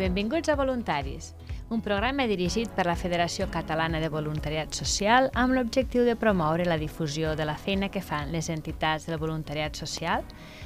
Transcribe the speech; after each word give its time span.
benvinguts 0.00 0.48
a 0.48 0.56
Voluntaris, 0.56 1.34
un 1.68 1.82
programa 1.84 2.24
dirigit 2.24 2.70
per 2.72 2.86
la 2.88 2.96
Federació 2.96 3.50
Catalana 3.52 4.00
de 4.00 4.08
Voluntariat 4.08 4.72
Social 4.72 5.28
amb 5.36 5.52
l'objectiu 5.52 6.06
de 6.08 6.14
promoure 6.16 6.64
la 6.64 6.78
difusió 6.80 7.34
de 7.36 7.44
la 7.44 7.58
feina 7.60 7.90
que 7.92 8.00
fan 8.00 8.32
les 8.32 8.48
entitats 8.48 9.04
del 9.04 9.20
voluntariat 9.20 9.76
social, 9.76 10.24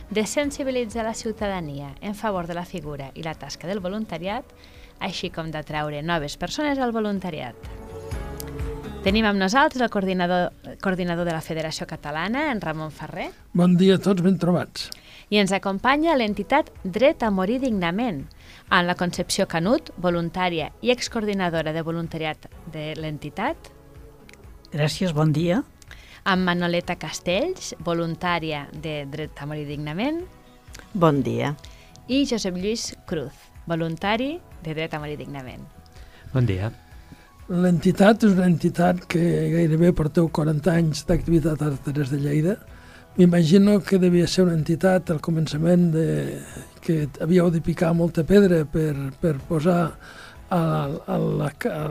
de 0.08 0.22
sensibilitzar 0.22 1.02
la 1.02 1.18
ciutadania 1.18 1.90
en 2.00 2.14
favor 2.14 2.46
de 2.46 2.54
la 2.54 2.64
figura 2.64 3.10
i 3.18 3.26
la 3.26 3.34
tasca 3.34 3.66
del 3.66 3.82
voluntariat, 3.82 4.46
així 5.02 5.34
com 5.34 5.50
d'atraure 5.50 6.04
noves 6.06 6.38
persones 6.38 6.78
al 6.78 6.94
voluntariat. 6.94 7.58
Tenim 9.02 9.26
amb 9.26 9.42
nosaltres 9.42 9.82
el 9.82 9.90
coordinador, 9.90 10.52
coordinador 10.80 11.26
de 11.26 11.34
la 11.34 11.42
Federació 11.42 11.90
Catalana, 11.90 12.52
en 12.52 12.62
Ramon 12.62 12.94
Ferrer. 12.94 13.32
Bon 13.52 13.74
dia 13.76 13.98
a 13.98 14.00
tots, 14.00 14.22
ben 14.22 14.38
trobats. 14.38 14.92
I 15.34 15.40
ens 15.42 15.50
acompanya 15.50 16.12
l'entitat 16.14 16.68
Dret 16.84 17.24
a 17.26 17.30
Morir 17.34 17.56
Dignament, 17.58 18.20
en 18.70 18.84
la 18.86 18.94
Concepció 18.94 19.48
Canut, 19.50 19.88
voluntària 19.98 20.68
i 20.78 20.92
excoordinadora 20.94 21.72
de 21.74 21.82
voluntariat 21.82 22.44
de 22.70 22.92
l'entitat. 23.00 23.72
Gràcies, 24.70 25.10
bon 25.16 25.32
dia. 25.34 25.56
Amb 26.22 26.46
Manoleta 26.46 26.94
Castells, 27.02 27.72
voluntària 27.82 28.68
de 28.84 29.00
Dret 29.10 29.42
a 29.42 29.48
Morir 29.50 29.64
Dignament. 29.72 30.20
Bon 30.92 31.18
dia. 31.26 31.50
I 32.06 32.22
Josep 32.30 32.54
Lluís 32.54 32.92
Cruz, 33.10 33.34
voluntari 33.66 34.36
de 34.62 34.76
Dret 34.76 34.94
a 34.94 35.00
Morir 35.02 35.18
Dignament. 35.18 35.66
Bon 36.30 36.46
dia. 36.46 36.70
L'entitat 37.50 38.22
és 38.22 38.38
una 38.38 38.46
entitat 38.46 39.02
que 39.10 39.24
gairebé 39.56 39.90
porteu 39.98 40.30
40 40.30 40.78
anys 40.78 41.02
d'activitat 41.10 41.58
a 41.58 41.72
Arteres 41.72 42.14
de 42.14 42.22
Lleida. 42.22 42.54
M'imagino 43.16 43.78
que 43.78 44.00
devia 44.02 44.26
ser 44.26 44.42
una 44.42 44.56
entitat 44.58 45.12
al 45.14 45.20
començament 45.22 45.92
de, 45.94 46.06
que 46.82 47.04
havíeu 47.22 47.46
de 47.54 47.60
picar 47.62 47.92
molta 47.94 48.24
pedra 48.26 48.64
per, 48.66 48.90
per 49.22 49.36
posar 49.46 49.80
a, 50.50 50.62
a 51.06 51.18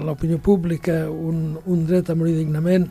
l'opinió 0.03 0.41
pública 0.43 1.05
un, 1.07 1.55
un 1.63 1.85
dret 1.87 2.11
a 2.11 2.15
morir 2.19 2.35
dignament 2.41 2.89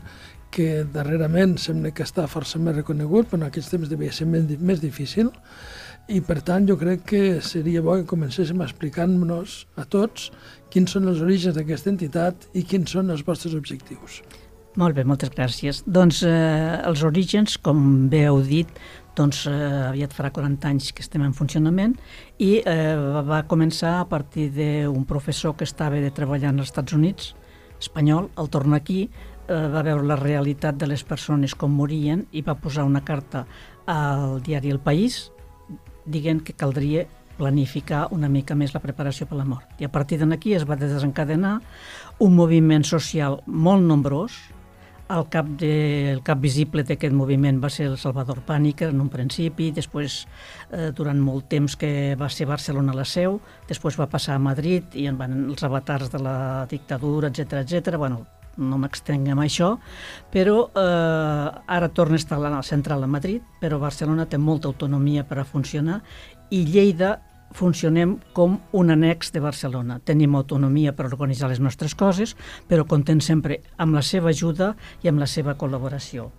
que 0.53 0.81
darrerament 0.95 1.59
sembla 1.61 1.93
que 1.93 2.05
està 2.05 2.25
força 2.29 2.57
més 2.57 2.75
reconegut, 2.77 3.29
però 3.29 3.43
en 3.43 3.47
aquests 3.51 3.73
temps 3.73 3.89
devia 3.89 4.13
ser 4.13 4.25
més, 4.29 4.49
més 4.57 4.81
difícil 4.81 5.29
i 6.09 6.19
per 6.25 6.41
tant 6.43 6.65
jo 6.67 6.75
crec 6.81 7.05
que 7.13 7.23
seria 7.45 7.81
bo 7.85 7.95
que 7.99 8.09
comencéssim 8.09 8.59
a 8.61 8.67
explicar-nos 8.67 9.63
a 9.77 9.85
tots 9.85 10.31
quins 10.73 10.97
són 10.97 11.05
els 11.07 11.21
orígens 11.21 11.53
d'aquesta 11.53 11.93
entitat 11.93 12.49
i 12.57 12.65
quins 12.65 12.97
són 12.97 13.13
els 13.13 13.21
vostres 13.25 13.53
objectius. 13.53 14.23
Molt 14.75 14.95
bé, 14.97 15.03
moltes 15.05 15.29
gràcies. 15.29 15.83
Doncs 15.85 16.23
eh, 16.25 16.81
els 16.87 17.03
orígens, 17.05 17.59
com 17.61 18.07
bé 18.09 18.23
heu 18.25 18.39
dit, 18.41 18.69
doncs 19.13 19.43
eh, 19.45 19.53
aviat 19.89 20.13
farà 20.17 20.31
40 20.33 20.69
anys 20.71 20.89
que 20.97 21.03
estem 21.05 21.21
en 21.21 21.35
funcionament 21.37 21.93
i 22.41 22.55
eh, 22.65 22.95
va 23.27 23.43
començar 23.45 23.99
a 23.99 24.07
partir 24.09 24.47
d'un 24.55 25.05
professor 25.05 25.53
que 25.57 25.67
estava 25.69 26.01
de 26.01 26.09
treballar 26.09 26.55
als 26.55 26.71
Estats 26.71 26.97
Units, 26.97 27.35
espanyol, 27.77 28.31
al 28.35 28.49
tornar 28.49 28.79
aquí, 28.81 29.03
eh, 29.47 29.67
va 29.69 29.83
veure 29.85 30.07
la 30.09 30.17
realitat 30.17 30.79
de 30.81 30.89
les 30.89 31.03
persones 31.05 31.53
com 31.53 31.69
morien 31.77 32.25
i 32.31 32.41
va 32.41 32.57
posar 32.57 32.87
una 32.89 33.03
carta 33.05 33.45
al 33.85 34.39
diari 34.41 34.73
El 34.73 34.81
País 34.81 35.27
dient 36.05 36.41
que 36.41 36.57
caldria 36.57 37.05
planificar 37.37 38.07
una 38.13 38.29
mica 38.29 38.55
més 38.55 38.73
la 38.73 38.81
preparació 38.81 39.25
per 39.29 39.37
la 39.37 39.45
mort. 39.45 39.69
I 39.81 39.85
a 39.85 39.91
partir 39.91 40.19
d'aquí 40.21 40.53
es 40.53 40.65
va 40.69 40.77
desencadenar 40.77 41.59
un 42.19 42.35
moviment 42.35 42.83
social 42.85 43.39
molt 43.45 43.83
nombrós. 43.85 44.33
El 45.11 45.25
cap, 45.29 45.47
de, 45.59 46.11
el 46.13 46.21
cap 46.23 46.39
visible 46.39 46.85
d'aquest 46.87 47.13
moviment 47.13 47.57
va 47.61 47.69
ser 47.69 47.89
el 47.89 47.97
Salvador 47.99 48.39
Pànica 48.47 48.87
en 48.87 49.01
un 49.03 49.09
principi, 49.11 49.67
després 49.75 50.21
eh, 50.71 50.91
durant 50.95 51.19
molt 51.19 51.49
temps 51.51 51.75
que 51.75 52.13
va 52.19 52.29
ser 52.31 52.47
Barcelona 52.47 52.95
la 52.95 53.03
seu, 53.03 53.41
després 53.67 53.99
va 53.99 54.07
passar 54.07 54.37
a 54.37 54.43
Madrid 54.43 54.95
i 54.95 55.09
en 55.11 55.19
van 55.19 55.35
els 55.49 55.65
avatars 55.67 56.13
de 56.13 56.23
la 56.23 56.37
dictadura, 56.71 57.27
etc 57.27 57.59
etc. 57.65 57.97
Bueno, 57.99 58.23
no 58.57 58.79
m'extenc 58.79 59.27
amb 59.33 59.43
això, 59.43 59.73
però 60.31 60.69
eh, 60.69 61.51
ara 61.77 61.91
torna 61.91 62.15
a 62.15 62.23
estar 62.23 62.39
la 62.39 62.61
central 62.63 63.03
a 63.03 63.11
Madrid, 63.11 63.43
però 63.59 63.79
Barcelona 63.81 64.25
té 64.29 64.39
molta 64.39 64.71
autonomia 64.71 65.27
per 65.27 65.41
a 65.41 65.47
funcionar 65.47 65.99
i 66.49 66.63
Lleida 66.69 67.17
funcionem 67.53 68.17
com 68.33 68.59
un 68.71 68.91
annex 68.91 69.31
de 69.33 69.41
Barcelona. 69.43 69.99
Tenim 70.03 70.35
autonomia 70.35 70.93
per 70.93 71.07
organitzar 71.07 71.49
les 71.51 71.61
nostres 71.61 71.95
coses, 71.95 72.35
però 72.67 72.85
contem 72.89 73.21
sempre 73.21 73.59
amb 73.77 73.95
la 73.95 74.01
seva 74.01 74.31
ajuda 74.33 74.73
i 75.03 75.11
amb 75.11 75.21
la 75.21 75.27
seva 75.29 75.55
col·laboració. 75.57 76.29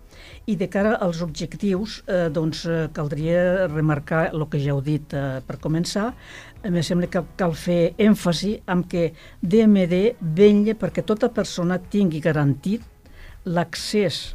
I 0.47 0.56
de 0.56 0.69
cara 0.69 0.94
als 1.02 1.22
objectius, 1.22 2.02
eh, 2.06 2.28
doncs, 2.30 2.64
eh, 2.66 2.88
caldria 2.92 3.66
remarcar 3.66 4.30
el 4.32 4.47
que 4.48 4.60
ja 4.60 4.72
heu 4.72 4.80
dit 4.80 5.14
eh, 5.14 5.41
per 5.47 5.58
començar. 5.58 6.12
Em 6.64 6.82
sembla 6.82 7.10
que 7.10 7.25
cal 7.36 7.54
fer 7.54 7.94
èmfasi 7.98 8.60
amb 8.66 8.88
que 8.88 9.12
DMD 9.41 10.16
vetlla 10.20 10.75
perquè 10.75 11.04
tota 11.04 11.28
persona 11.28 11.78
tingui 11.78 12.20
garantit 12.20 12.82
l'accés 13.44 14.34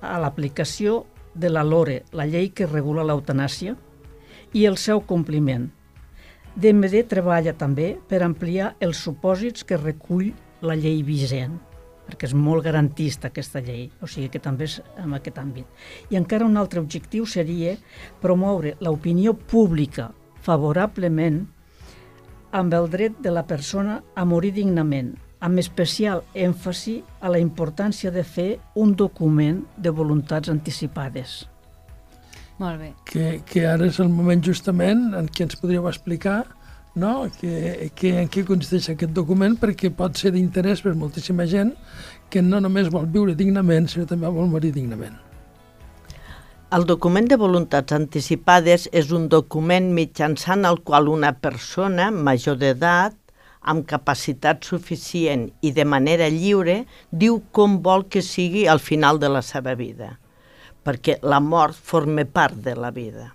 a 0.00 0.18
l'aplicació 0.20 1.04
de 1.34 1.48
la 1.50 1.64
LORE, 1.64 2.02
la 2.12 2.26
llei 2.26 2.50
que 2.50 2.66
regula 2.66 3.04
l'eutanàsia, 3.04 3.74
i 4.52 4.66
el 4.66 4.76
seu 4.76 5.00
compliment. 5.00 5.70
DMD 6.54 7.08
treballa 7.10 7.50
també 7.58 7.96
per 8.06 8.20
ampliar 8.22 8.76
els 8.78 9.00
supòsits 9.02 9.64
que 9.66 9.78
recull 9.80 10.28
la 10.62 10.76
llei 10.78 11.00
vigent, 11.02 11.56
perquè 12.06 12.28
és 12.28 12.34
molt 12.38 12.62
garantista 12.62 13.26
aquesta 13.26 13.58
llei, 13.58 13.88
o 13.98 14.06
sigui 14.06 14.28
que 14.30 14.38
també 14.42 14.68
és 14.68 14.76
en 15.02 15.16
aquest 15.16 15.40
àmbit. 15.42 15.66
I 16.14 16.18
encara 16.20 16.46
un 16.46 16.54
altre 16.60 16.78
objectiu 16.78 17.26
seria 17.26 17.74
promoure 18.22 18.76
l'opinió 18.86 19.34
pública 19.34 20.12
favorablement 20.46 21.40
amb 22.54 22.76
el 22.78 22.86
dret 22.92 23.18
de 23.18 23.32
la 23.34 23.42
persona 23.50 23.98
a 24.14 24.22
morir 24.24 24.52
dignament, 24.54 25.16
amb 25.42 25.58
especial 25.58 26.22
èmfasi 26.38 27.00
a 27.20 27.34
la 27.34 27.42
importància 27.42 28.14
de 28.14 28.22
fer 28.22 28.60
un 28.78 28.94
document 28.94 29.64
de 29.76 29.90
voluntats 29.90 30.54
anticipades. 30.54 31.48
Molt 32.58 32.78
bé. 32.78 32.92
Que, 33.08 33.40
que 33.46 33.64
ara 33.66 33.88
és 33.90 33.98
el 34.02 34.10
moment 34.14 34.42
justament 34.46 35.08
en 35.18 35.26
què 35.26 35.48
ens 35.48 35.58
podríeu 35.58 35.88
explicar 35.90 36.44
no? 36.94 37.26
que, 37.40 37.90
que 37.98 38.14
en 38.22 38.30
què 38.30 38.44
consisteix 38.46 38.92
aquest 38.92 39.14
document 39.16 39.56
perquè 39.58 39.90
pot 39.94 40.14
ser 40.18 40.34
d'interès 40.34 40.84
per 40.84 40.94
moltíssima 40.98 41.48
gent 41.50 41.74
que 42.30 42.42
no 42.42 42.60
només 42.62 42.90
vol 42.94 43.08
viure 43.10 43.34
dignament, 43.38 43.90
sinó 43.90 44.06
també 44.10 44.30
vol 44.30 44.50
morir 44.50 44.72
dignament. 44.74 45.18
El 46.74 46.86
document 46.86 47.28
de 47.30 47.38
voluntats 47.38 47.94
anticipades 47.94 48.88
és 48.90 49.12
un 49.14 49.28
document 49.30 49.92
mitjançant 49.94 50.64
el 50.66 50.80
qual 50.86 51.10
una 51.10 51.34
persona 51.34 52.08
major 52.10 52.58
d'edat 52.58 53.14
amb 53.70 53.86
capacitat 53.88 54.66
suficient 54.66 55.48
i 55.62 55.70
de 55.72 55.86
manera 55.86 56.26
lliure 56.30 56.82
diu 57.10 57.40
com 57.54 57.78
vol 57.82 58.08
que 58.10 58.22
sigui 58.22 58.66
al 58.68 58.82
final 58.82 59.22
de 59.22 59.30
la 59.30 59.42
seva 59.42 59.74
vida 59.78 60.16
perquè 60.84 61.18
la 61.22 61.40
mort 61.40 61.74
forma 61.74 62.24
part 62.24 62.60
de 62.66 62.76
la 62.76 62.92
vida. 62.94 63.32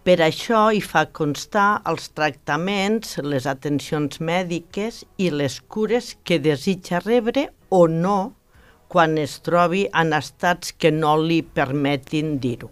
Per 0.00 0.16
això 0.24 0.70
hi 0.72 0.80
fa 0.80 1.04
constar 1.12 1.82
els 1.90 2.08
tractaments, 2.16 3.18
les 3.20 3.44
atencions 3.50 4.22
mèdiques 4.24 5.02
i 5.20 5.28
les 5.34 5.58
cures 5.68 6.14
que 6.24 6.38
desitja 6.40 7.02
rebre 7.04 7.50
o 7.68 7.84
no 7.86 8.20
quan 8.88 9.18
es 9.20 9.36
trobi 9.44 9.84
en 9.94 10.14
estats 10.16 10.72
que 10.72 10.90
no 10.90 11.12
li 11.20 11.42
permetin 11.44 12.38
dir-ho. 12.40 12.70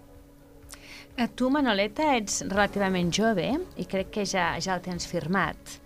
Eh, 1.19 1.29
tu, 1.35 1.51
Manoleta, 1.51 2.15
ets 2.17 2.41
relativament 2.49 3.13
jove 3.15 3.47
i 3.77 3.87
crec 3.91 4.11
que 4.17 4.25
ja, 4.27 4.53
ja 4.63 4.79
el 4.79 4.83
tens 4.83 5.07
firmat, 5.11 5.77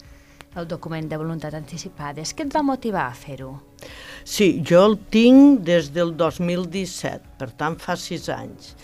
el 0.57 0.69
document 0.69 1.11
de 1.11 1.19
voluntat 1.21 1.57
anticipada. 1.59 2.23
Què 2.23 2.47
et 2.47 2.55
va 2.55 2.63
motivar 2.65 3.09
a 3.09 3.17
fer-ho? 3.17 3.53
Sí, 4.25 4.63
jo 4.63 4.85
el 4.87 4.99
tinc 5.11 5.65
des 5.67 5.89
del 5.95 6.13
2017, 6.19 7.33
per 7.41 7.49
tant 7.59 7.75
fa 7.83 7.97
sis 7.99 8.29
anys. 8.31 8.77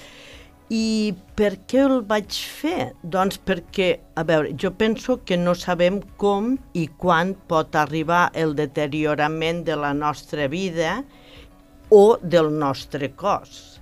I 0.74 1.14
per 1.38 1.52
què 1.70 1.84
el 1.86 2.02
vaig 2.10 2.34
fer? 2.58 2.90
Doncs 3.02 3.38
perquè, 3.46 3.88
a 4.18 4.24
veure, 4.28 4.50
jo 4.58 4.72
penso 4.76 5.20
que 5.24 5.38
no 5.38 5.54
sabem 5.56 6.02
com 6.20 6.56
i 6.74 6.88
quan 7.00 7.32
pot 7.48 7.78
arribar 7.78 8.26
el 8.34 8.56
deteriorament 8.58 9.62
de 9.64 9.78
la 9.78 9.94
nostra 9.94 10.50
vida 10.52 10.98
o 11.88 12.18
del 12.20 12.52
nostre 12.58 13.14
cos. 13.16 13.78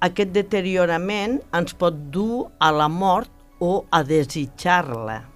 Aquest 0.00 0.32
deteriorament 0.32 1.40
ens 1.52 1.76
pot 1.76 1.98
dur 2.14 2.46
a 2.60 2.72
la 2.72 2.88
mort 2.88 3.32
o 3.60 3.84
a 3.90 4.04
desitjar-la 4.06 5.33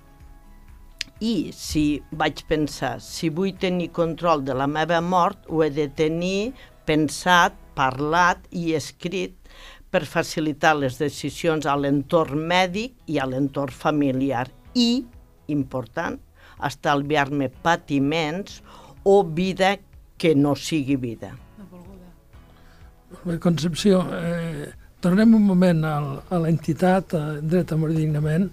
i 1.21 1.51
si 1.55 2.01
vaig 2.15 2.45
pensar, 2.49 2.99
si 3.03 3.31
vull 3.35 3.57
tenir 3.59 3.91
control 3.95 4.45
de 4.47 4.55
la 4.55 4.69
meva 4.71 5.01
mort, 5.03 5.43
ho 5.51 5.65
he 5.65 5.71
de 5.75 5.89
tenir 5.91 6.53
pensat, 6.87 7.57
parlat 7.79 8.47
i 8.55 8.73
escrit 8.75 9.35
per 9.91 10.05
facilitar 10.07 10.75
les 10.77 10.99
decisions 11.01 11.67
a 11.67 11.77
l'entorn 11.79 12.41
mèdic 12.51 12.95
i 13.09 13.19
a 13.19 13.27
l'entorn 13.29 13.73
familiar 13.73 14.47
i, 14.75 15.05
important, 15.49 16.19
estalviar-me 16.65 17.49
patiments 17.63 18.61
o 19.05 19.23
vida 19.23 19.77
que 20.19 20.35
no 20.35 20.55
sigui 20.59 20.99
vida. 21.01 21.33
Concepció, 23.41 24.03
eh, 24.13 24.69
tornem 25.01 25.35
un 25.35 25.47
moment 25.47 25.85
al, 25.89 26.09
a 26.29 26.41
l'entitat, 26.43 27.15
a 27.15 27.39
Dret 27.41 27.73
a 27.73 27.79
Morir 27.81 27.97
Dignament. 28.03 28.51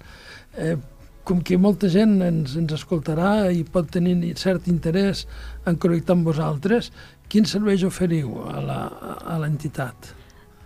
Eh, 0.56 0.78
com 1.26 1.42
que 1.42 1.58
molta 1.58 1.90
gent 1.92 2.20
ens, 2.24 2.54
ens 2.60 2.76
escoltarà 2.78 3.50
i 3.52 3.64
pot 3.66 3.90
tenir 3.92 4.36
cert 4.40 4.70
interès 4.72 5.26
en 5.66 5.80
connectar 5.82 6.16
amb 6.16 6.30
vosaltres, 6.30 6.92
quins 7.28 7.56
serveis 7.58 7.84
oferiu 7.88 8.38
a 8.46 9.40
l'entitat? 9.42 10.14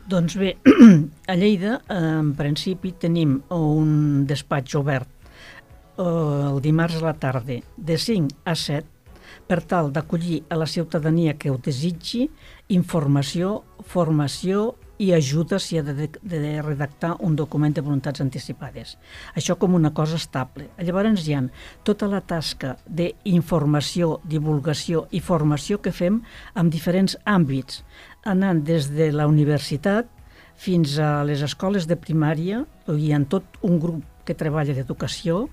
Doncs 0.10 0.36
bé, 0.42 0.56
a 1.32 1.36
Lleida, 1.38 1.80
en 1.94 2.34
principi, 2.38 2.92
tenim 2.98 3.38
un 3.54 4.26
despatx 4.28 4.76
obert 4.80 5.10
eh, 6.00 6.04
el 6.04 6.60
dimarts 6.66 7.00
a 7.00 7.06
la 7.08 7.16
tarda 7.22 7.60
de 7.78 7.98
5 7.98 8.42
a 8.44 8.56
7 8.58 8.98
per 9.50 9.62
tal 9.70 9.94
d'acollir 9.94 10.44
a 10.50 10.58
la 10.58 10.68
ciutadania 10.68 11.38
que 11.38 11.52
ho 11.54 11.58
desitgi 11.62 12.28
informació, 12.74 13.64
formació 13.86 14.74
i 15.00 15.14
ajuda 15.16 15.60
si 15.64 15.80
ha 15.80 15.84
de, 15.84 16.10
de 16.22 16.62
redactar 16.62 17.16
un 17.24 17.36
document 17.40 17.74
de 17.74 17.82
voluntats 17.82 18.20
anticipades. 18.20 18.98
Això 19.36 19.56
com 19.56 19.78
una 19.78 19.94
cosa 19.96 20.20
estable. 20.20 20.68
Llavors 20.78 21.24
hi 21.28 21.38
ha 21.38 21.44
tota 21.88 22.10
la 22.12 22.20
tasca 22.20 22.76
d'informació, 22.86 24.18
divulgació 24.28 25.06
i 25.16 25.24
formació 25.24 25.80
que 25.80 25.96
fem 25.96 26.20
en 26.56 26.70
diferents 26.70 27.16
àmbits, 27.24 27.84
anant 28.28 28.60
des 28.68 28.92
de 28.92 29.12
la 29.16 29.28
universitat 29.32 30.12
fins 30.60 30.98
a 31.00 31.24
les 31.24 31.42
escoles 31.48 31.88
de 31.88 31.96
primària, 31.96 32.66
hi 32.92 33.14
ha 33.16 33.22
tot 33.32 33.62
un 33.64 33.80
grup 33.80 34.04
que 34.28 34.36
treballa 34.36 34.76
d'educació, 34.76 35.46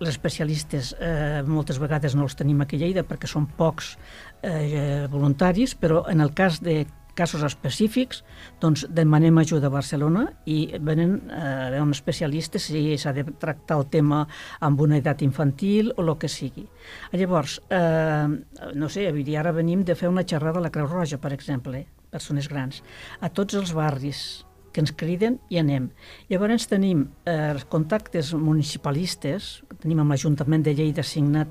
els 0.00 0.14
especialistes 0.14 0.94
eh, 0.96 1.42
moltes 1.44 1.76
vegades 1.82 2.14
no 2.16 2.24
els 2.24 2.38
tenim 2.38 2.62
aquí 2.62 2.78
a 2.78 2.84
Lleida 2.84 3.02
perquè 3.04 3.28
són 3.28 3.50
pocs 3.58 3.96
eh, 4.40 5.04
voluntaris, 5.12 5.74
però 5.76 6.06
en 6.08 6.24
el 6.24 6.32
cas 6.32 6.62
de 6.64 6.86
casos 7.20 7.44
específics, 7.44 8.22
doncs 8.62 8.86
demanem 8.96 9.38
ajuda 9.42 9.68
a 9.68 9.74
Barcelona 9.74 10.24
i 10.48 10.58
venen 10.80 11.18
eh, 11.28 11.80
un 11.82 11.92
especialista 11.92 12.60
si 12.62 12.96
s'ha 12.96 13.12
de 13.16 13.26
tractar 13.42 13.80
el 13.80 13.88
tema 13.92 14.24
amb 14.64 14.80
una 14.80 15.00
edat 15.00 15.22
infantil 15.26 15.92
o 15.96 16.06
el 16.06 16.14
que 16.20 16.32
sigui. 16.32 16.66
Llavors, 17.12 17.60
eh, 17.68 18.28
no 18.74 18.88
sé, 18.88 19.08
ara 19.40 19.52
venim 19.52 19.84
de 19.84 19.96
fer 19.96 20.08
una 20.08 20.24
xerrada 20.24 20.58
a 20.60 20.64
la 20.64 20.72
Creu 20.72 20.88
Roja, 20.88 21.20
per 21.20 21.34
exemple, 21.36 21.84
persones 22.10 22.48
grans, 22.48 22.82
a 23.20 23.28
tots 23.28 23.54
els 23.54 23.74
barris, 23.76 24.46
que 24.72 24.82
ens 24.84 24.92
criden 24.96 25.38
i 25.50 25.58
anem. 25.60 25.88
Llavors 26.30 26.68
tenim 26.70 27.04
eh, 27.28 27.56
contactes 27.72 28.32
municipalistes, 28.38 29.50
tenim 29.82 30.02
amb 30.02 30.14
l'Ajuntament 30.14 30.64
de 30.66 30.74
Lleida 30.78 31.04
signat 31.06 31.50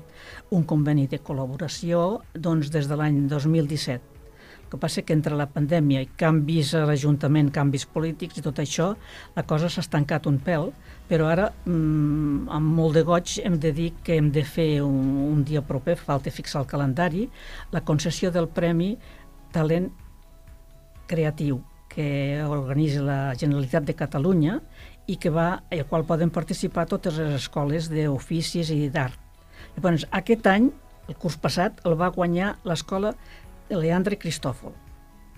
un 0.56 0.64
conveni 0.64 1.06
de 1.10 1.20
col·laboració 1.20 2.22
doncs, 2.34 2.72
des 2.72 2.88
de 2.88 2.98
l'any 2.98 3.26
2017. 3.30 4.09
El 4.70 4.76
que 4.76 4.84
passa 4.84 5.02
que 5.02 5.14
entre 5.16 5.34
la 5.34 5.48
pandèmia 5.50 5.98
i 6.04 6.06
canvis 6.14 6.68
a 6.78 6.84
l'Ajuntament, 6.86 7.48
canvis 7.50 7.88
polítics 7.90 8.38
i 8.38 8.42
tot 8.44 8.60
això, 8.62 8.92
la 9.34 9.42
cosa 9.42 9.66
s'ha 9.66 9.82
estancat 9.82 10.28
un 10.30 10.36
pèl, 10.46 10.68
però 11.08 11.26
ara, 11.26 11.48
mmm, 11.64 12.44
amb 12.54 12.76
molt 12.76 12.94
de 12.94 13.02
goig, 13.02 13.32
hem 13.42 13.56
de 13.58 13.72
dir 13.74 13.88
que 14.06 14.14
hem 14.14 14.28
de 14.30 14.44
fer 14.46 14.68
un, 14.84 15.08
un 15.24 15.40
dia 15.42 15.64
proper, 15.66 15.96
falta 15.98 16.30
fixar 16.30 16.62
el 16.62 16.68
calendari, 16.70 17.26
la 17.74 17.82
concessió 17.82 18.30
del 18.30 18.46
Premi 18.46 18.92
Talent 19.50 19.90
Creatiu, 21.10 21.58
que 21.90 22.38
organitza 22.46 23.02
la 23.02 23.18
Generalitat 23.34 23.90
de 23.90 23.98
Catalunya 23.98 24.60
i 25.10 25.18
que 25.18 25.34
va, 25.34 25.64
al 25.66 25.82
qual 25.90 26.06
poden 26.06 26.30
participar 26.30 26.86
totes 26.86 27.18
les 27.18 27.34
escoles 27.40 27.90
d'oficis 27.90 28.70
i 28.70 28.86
d'art. 28.86 29.18
Llavors, 29.74 30.06
aquest 30.14 30.46
any, 30.46 30.70
el 31.10 31.18
curs 31.18 31.42
passat, 31.42 31.82
el 31.82 31.98
va 31.98 32.14
guanyar 32.14 32.54
l'escola 32.62 33.16
Leandre 33.70 34.18
Cristòfol. 34.18 34.74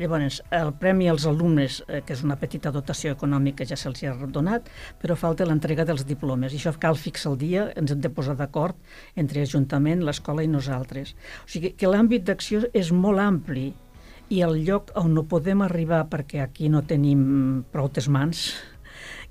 Llavors, 0.01 0.41
el 0.57 0.73
premi 0.81 1.07
als 1.11 1.27
alumnes, 1.29 1.83
eh, 1.87 2.01
que 2.01 2.15
és 2.15 2.23
una 2.25 2.39
petita 2.41 2.73
dotació 2.73 3.13
econòmica, 3.13 3.67
ja 3.69 3.77
se'ls 3.77 4.03
ha 4.09 4.15
donat, 4.27 4.71
però 5.03 5.15
falta 5.15 5.45
l'entrega 5.45 5.85
dels 5.85 6.07
diplomes. 6.09 6.53
I 6.53 6.57
això 6.57 6.73
cal 6.81 6.97
fixar 6.97 7.33
el 7.33 7.39
dia, 7.39 7.67
ens 7.77 7.93
hem 7.93 8.01
de 8.01 8.09
posar 8.11 8.35
d'acord 8.37 8.75
entre 9.17 9.41
l'Ajuntament, 9.41 10.03
l'escola 10.03 10.43
i 10.43 10.49
nosaltres. 10.49 11.15
O 11.45 11.49
sigui 11.49 11.75
que 11.77 11.87
l'àmbit 11.87 12.25
d'acció 12.25 12.65
és 12.73 12.91
molt 12.91 13.21
ampli 13.21 13.75
i 14.31 14.41
el 14.41 14.65
lloc 14.65 14.91
on 14.97 15.13
no 15.13 15.27
podem 15.29 15.61
arribar 15.61 16.07
perquè 16.09 16.41
aquí 16.41 16.71
no 16.73 16.83
tenim 16.83 17.65
prou 17.71 17.91
mans 18.09 18.55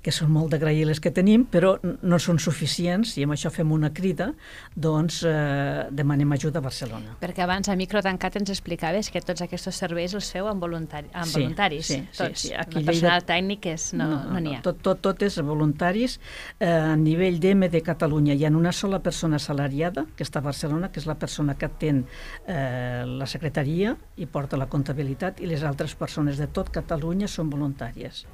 que 0.02 0.12
són 0.14 0.32
molt 0.34 0.50
d'agrair 0.52 0.84
les 0.88 0.98
que 1.00 1.12
tenim, 1.14 1.44
però 1.46 1.76
no 1.82 2.18
són 2.22 2.40
suficients 2.42 3.14
i 3.20 3.26
amb 3.26 3.36
això 3.36 3.52
fem 3.54 3.70
una 3.72 3.92
crida, 3.94 4.32
doncs 4.74 5.20
eh, 5.28 5.86
demanem 5.94 6.34
ajuda 6.34 6.58
a 6.58 6.64
Barcelona. 6.64 7.14
Perquè 7.22 7.44
abans 7.44 7.70
a 7.70 7.76
micro 7.78 8.02
tancat 8.02 8.40
ens 8.40 8.50
explicaves 8.50 9.12
que 9.14 9.22
tots 9.22 9.44
aquests 9.46 9.70
serveis 9.78 10.16
els 10.18 10.32
feu 10.34 10.50
amb, 10.50 10.62
voluntari, 10.62 11.08
amb 11.14 11.30
sí, 11.30 11.38
voluntaris. 11.38 11.86
Sí, 11.86 12.00
tots. 12.10 12.42
sí, 12.42 12.48
sí. 12.48 12.54
Aquí 12.58 12.80
el 12.80 12.88
personal 12.90 13.20
Lleida... 13.20 13.28
tècnic 13.30 13.70
és, 13.72 13.86
no 13.94 14.08
n'hi 14.08 14.16
no, 14.16 14.20
no, 14.26 14.44
no, 14.48 14.56
ha. 14.58 14.62
Tot, 14.66 14.82
tot, 14.82 15.02
tot 15.06 15.22
és 15.22 15.38
voluntaris. 15.46 16.18
Eh, 16.58 16.66
a 16.66 16.96
nivell 16.98 17.38
d'EM 17.42 17.68
de 17.70 17.84
Catalunya 17.86 18.34
hi 18.34 18.46
ha 18.46 18.52
una 18.58 18.74
sola 18.74 18.98
persona 19.04 19.38
assalariada, 19.38 20.08
que 20.16 20.26
està 20.26 20.42
a 20.42 20.48
Barcelona, 20.50 20.90
que 20.90 20.98
és 20.98 21.06
la 21.06 21.18
persona 21.18 21.54
que 21.54 21.70
atén 21.70 22.02
eh, 22.46 23.04
la 23.06 23.30
secretaria 23.30 23.94
i 24.18 24.26
porta 24.26 24.58
la 24.58 24.66
comptabilitat, 24.66 25.40
i 25.40 25.50
les 25.50 25.62
altres 25.62 25.94
persones 25.94 26.42
de 26.42 26.50
tot 26.50 26.74
Catalunya 26.74 27.30
són 27.30 27.52
voluntàries 27.52 28.26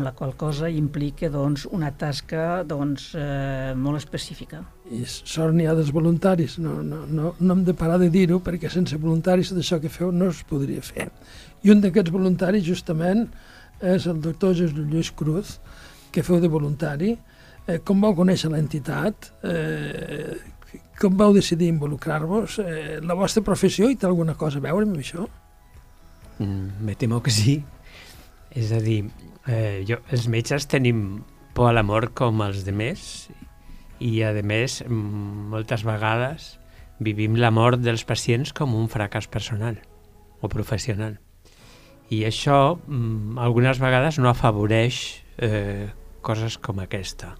la 0.00 0.12
qual 0.16 0.34
cosa 0.36 0.70
implica 0.70 1.28
doncs, 1.28 1.66
una 1.70 1.90
tasca 1.92 2.62
doncs, 2.64 3.12
eh, 3.14 3.72
molt 3.76 4.00
específica. 4.00 4.62
I 4.90 5.02
sort 5.06 5.54
n'hi 5.56 5.66
ha 5.68 5.74
dels 5.76 5.92
voluntaris, 5.92 6.58
no, 6.58 6.78
no, 6.82 7.02
no, 7.06 7.34
no 7.38 7.56
hem 7.56 7.64
de 7.64 7.74
parar 7.76 7.98
de 8.00 8.08
dir-ho 8.12 8.40
perquè 8.44 8.70
sense 8.72 8.96
voluntaris 8.96 9.52
d'això 9.52 9.80
que 9.82 9.92
feu 9.92 10.12
no 10.12 10.30
es 10.32 10.42
podria 10.48 10.82
fer. 10.84 11.10
I 11.62 11.74
un 11.74 11.82
d'aquests 11.84 12.12
voluntaris 12.14 12.64
justament 12.66 13.26
és 13.82 14.06
el 14.06 14.22
doctor 14.22 14.54
Jesús 14.56 14.78
Lluís 14.78 15.12
Cruz, 15.12 15.58
que 16.12 16.22
feu 16.22 16.40
de 16.40 16.48
voluntari. 16.48 17.16
Eh, 17.66 17.78
com 17.84 18.00
vau 18.00 18.14
conèixer 18.16 18.50
l'entitat? 18.50 19.32
Eh, 19.44 20.38
com 21.00 21.16
vau 21.18 21.34
decidir 21.34 21.68
involucrar-vos? 21.72 22.58
Eh, 22.62 23.00
la 23.02 23.16
vostra 23.18 23.42
professió 23.44 23.90
hi 23.90 23.98
té 23.98 24.06
alguna 24.08 24.36
cosa 24.38 24.60
a 24.60 24.64
veure 24.64 24.88
amb 24.88 24.98
això? 25.02 25.26
Mm, 26.38 26.84
me 26.86 26.94
temo 26.96 27.20
que 27.22 27.30
sí. 27.34 27.60
És 28.52 28.72
a 28.72 28.80
dir, 28.84 29.04
Eh, 29.46 29.82
jo, 29.88 29.98
els 30.14 30.28
metges 30.30 30.68
tenim 30.70 31.22
por 31.54 31.70
a 31.70 31.74
la 31.74 31.82
mort 31.82 32.14
com 32.14 32.42
els 32.44 32.62
de 32.66 32.72
més 32.72 33.28
i, 33.98 34.22
a 34.22 34.30
més, 34.46 34.82
moltes 34.88 35.82
vegades 35.86 36.56
vivim 37.02 37.34
la 37.40 37.50
mort 37.50 37.82
dels 37.82 38.04
pacients 38.06 38.54
com 38.54 38.76
un 38.78 38.88
fracàs 38.90 39.26
personal 39.26 39.80
o 40.40 40.50
professional. 40.50 41.18
I 42.12 42.22
això 42.28 42.78
algunes 43.40 43.80
vegades 43.82 44.18
no 44.20 44.30
afavoreix 44.30 44.98
eh, 45.38 45.88
coses 46.22 46.58
com 46.58 46.82
aquesta. 46.82 47.34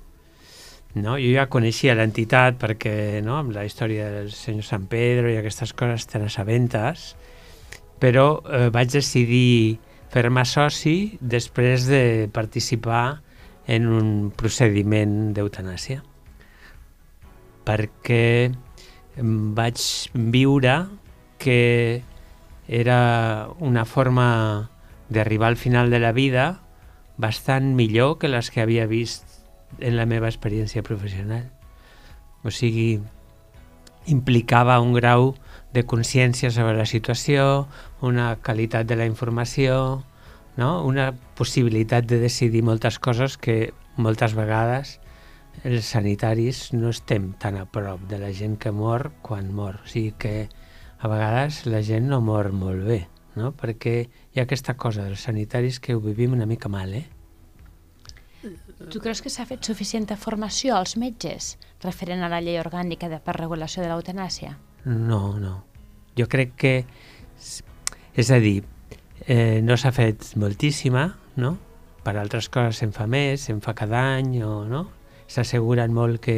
No? 0.95 1.17
Jo 1.17 1.31
ja 1.33 1.49
coneixia 1.49 1.95
l'entitat 1.97 2.59
perquè 2.61 3.23
no, 3.25 3.39
amb 3.39 3.55
la 3.55 3.65
història 3.65 4.11
del 4.13 4.33
senyor 4.35 4.67
San 4.67 4.89
Pedro 4.91 5.31
i 5.31 5.39
aquestes 5.39 5.73
coses 5.77 6.09
te 6.09 6.21
n'assabentes, 6.21 7.13
però 8.03 8.27
eh, 8.43 8.69
vaig 8.75 8.93
decidir 8.93 9.79
fer-me 10.13 10.45
soci 10.45 11.17
després 11.21 11.87
de 11.89 12.29
participar 12.33 13.23
en 13.67 13.87
un 13.89 14.09
procediment 14.37 15.33
d'eutanàsia 15.33 16.03
perquè 17.65 18.53
vaig 19.17 19.79
viure 20.15 20.75
que 21.43 22.03
era 22.69 23.49
una 23.59 23.85
forma 23.85 24.71
d'arribar 25.09 25.49
al 25.49 25.57
final 25.57 25.91
de 25.91 26.01
la 26.01 26.13
vida 26.13 26.63
bastant 27.17 27.75
millor 27.77 28.19
que 28.19 28.29
les 28.29 28.51
que 28.51 28.63
havia 28.63 28.87
vist 28.87 29.45
en 29.81 29.97
la 29.97 30.07
meva 30.07 30.29
experiència 30.29 30.83
professional. 30.83 31.51
O 32.43 32.51
sigui, 32.51 33.01
implicava 34.07 34.81
un 34.81 34.93
grau 34.97 35.35
de 35.73 35.85
consciència 35.89 36.51
sobre 36.53 36.77
la 36.77 36.87
situació, 36.87 37.67
una 38.01 38.35
qualitat 38.45 38.87
de 38.87 38.97
la 38.97 39.07
informació, 39.09 40.03
no? 40.57 40.85
una 40.85 41.13
possibilitat 41.39 42.07
de 42.07 42.21
decidir 42.21 42.63
moltes 42.63 42.99
coses 42.99 43.39
que 43.39 43.73
moltes 43.97 44.35
vegades 44.37 44.99
els 45.65 45.87
sanitaris 45.93 46.73
no 46.73 46.91
estem 46.91 47.33
tan 47.39 47.59
a 47.61 47.67
prop 47.69 48.01
de 48.09 48.19
la 48.19 48.33
gent 48.33 48.57
que 48.59 48.73
mor 48.73 49.11
quan 49.23 49.53
mor. 49.53 49.81
O 49.85 49.89
sigui 49.89 50.13
que 50.19 50.49
a 50.99 51.09
vegades 51.09 51.65
la 51.67 51.83
gent 51.85 52.09
no 52.09 52.21
mor 52.25 52.53
molt 52.53 52.87
bé, 52.89 53.01
no? 53.37 53.53
perquè 53.53 53.97
hi 54.07 54.41
ha 54.41 54.47
aquesta 54.47 54.75
cosa 54.75 55.05
dels 55.07 55.25
sanitaris 55.29 55.81
que 55.81 55.95
ho 55.95 56.01
vivim 56.01 56.33
una 56.33 56.47
mica 56.47 56.73
mal, 56.73 56.95
eh? 56.95 57.09
Tu 58.91 58.99
creus 58.99 59.21
que 59.23 59.31
s'ha 59.31 59.47
fet 59.47 59.63
suficient 59.63 60.09
formació 60.19 60.75
als 60.75 60.97
metges 60.99 61.57
referent 61.85 62.25
a 62.27 62.29
la 62.33 62.41
llei 62.43 62.59
orgànica 62.59 63.09
de 63.09 63.21
per 63.23 63.37
regulació 63.39 63.85
de 63.85 63.89
l'eutanàsia? 63.93 64.57
No, 64.85 65.39
no. 65.39 65.63
Jo 66.19 66.29
crec 66.29 66.57
que... 66.59 66.75
És 68.13 68.31
a 68.31 68.39
dir, 68.43 68.61
eh, 69.27 69.61
no 69.65 69.79
s'ha 69.81 69.93
fet 69.95 70.35
moltíssima, 70.37 71.07
no? 71.41 71.55
Per 72.03 72.17
altres 72.19 72.51
coses 72.53 72.83
se'n 72.83 72.93
fa 72.93 73.07
més, 73.09 73.47
se'n 73.47 73.63
fa 73.65 73.73
cada 73.79 74.03
any, 74.19 74.43
o 74.45 74.65
no? 74.69 74.85
S'asseguren 75.31 75.95
molt 75.95 76.21
que 76.25 76.37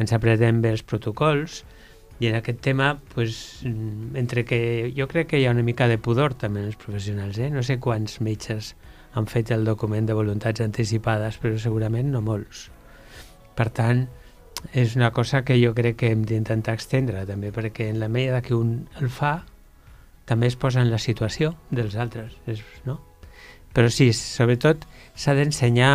ens 0.00 0.14
apretem 0.16 0.62
bé 0.64 0.72
els 0.72 0.84
protocols, 0.86 1.62
i 2.22 2.30
en 2.30 2.38
aquest 2.38 2.60
tema, 2.62 2.94
pues, 3.12 3.60
entre 3.66 4.44
que 4.46 4.92
jo 4.96 5.08
crec 5.10 5.32
que 5.32 5.40
hi 5.42 5.46
ha 5.48 5.52
una 5.52 5.66
mica 5.66 5.88
de 5.90 5.98
pudor 5.98 6.36
també 6.38 6.62
en 6.62 6.70
els 6.70 6.78
professionals, 6.80 7.38
eh? 7.42 7.50
No 7.50 7.62
sé 7.66 7.80
quants 7.82 8.20
metges 8.22 8.74
han 9.14 9.26
fet 9.30 9.50
el 9.54 9.66
document 9.66 10.06
de 10.06 10.14
voluntats 10.16 10.62
anticipades, 10.62 11.36
però 11.42 11.58
segurament 11.58 12.10
no 12.14 12.22
molts. 12.22 12.68
Per 13.54 13.68
tant, 13.74 14.06
és 14.72 14.96
una 14.96 15.10
cosa 15.12 15.42
que 15.44 15.58
jo 15.60 15.74
crec 15.74 15.98
que 16.00 16.10
hem 16.12 16.24
d'intentar 16.28 16.74
extendre 16.74 17.24
també, 17.28 17.52
perquè 17.54 17.88
en 17.90 18.00
la 18.00 18.08
medida 18.08 18.42
que 18.42 18.54
un 18.54 18.88
el 19.00 19.10
fa, 19.10 19.44
també 20.24 20.48
es 20.48 20.56
posa 20.56 20.82
en 20.82 20.90
la 20.90 20.98
situació 20.98 21.54
dels 21.70 21.96
altres, 22.00 22.36
és, 22.46 22.62
no? 22.88 23.00
Però 23.74 23.90
sí, 23.90 24.12
sobretot 24.14 24.86
s'ha 25.14 25.34
d'ensenyar 25.36 25.94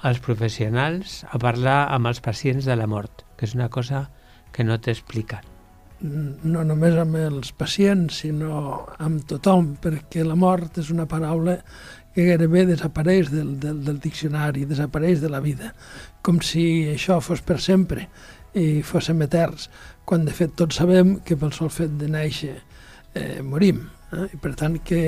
als 0.00 0.20
professionals 0.24 1.20
a 1.30 1.38
parlar 1.38 1.84
amb 1.94 2.10
els 2.10 2.20
pacients 2.24 2.66
de 2.66 2.76
la 2.76 2.88
mort, 2.90 3.24
que 3.36 3.46
és 3.48 3.54
una 3.54 3.70
cosa 3.70 4.08
que 4.52 4.66
no 4.66 4.80
t'expliquen. 4.80 5.49
No 6.00 6.62
només 6.64 6.94
amb 6.96 7.18
els 7.20 7.50
pacients, 7.52 8.22
sinó 8.22 8.86
amb 9.04 9.26
tothom, 9.28 9.74
perquè 9.82 10.24
la 10.24 10.38
mort 10.38 10.78
és 10.80 10.88
una 10.94 11.04
paraula 11.10 11.58
que 12.14 12.24
gairebé 12.26 12.64
desapareix 12.66 13.30
del, 13.30 13.54
del, 13.60 13.82
del 13.84 14.00
diccionari, 14.02 14.64
desapareix 14.66 15.20
de 15.20 15.30
la 15.30 15.42
vida, 15.44 15.74
com 16.24 16.40
si 16.42 16.64
això 16.90 17.20
fos 17.22 17.44
per 17.46 17.60
sempre 17.62 18.08
i 18.56 18.80
fóssim 18.82 19.20
eterns, 19.22 19.68
quan 20.04 20.24
de 20.26 20.34
fet 20.34 20.56
tots 20.58 20.80
sabem 20.80 21.18
que 21.26 21.36
pel 21.38 21.52
sol 21.54 21.70
fet 21.70 21.92
de 22.00 22.08
néixer 22.10 22.56
eh, 23.14 23.42
morim. 23.46 23.84
Eh? 24.10 24.26
I 24.34 24.40
per 24.42 24.56
tant 24.58 24.80
que 24.82 25.02